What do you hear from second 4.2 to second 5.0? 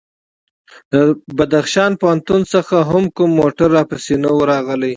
نه و راغلی.